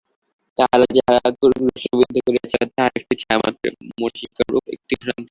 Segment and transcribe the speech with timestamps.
[0.57, 3.63] তাহারা যাহা ক্রুশে বিদ্ধ করিয়াছিল, তাহা একটা ছায়ামাত্র,
[3.99, 5.29] মরীচিকারূপ একটা ভ্রান্তিমাত্র।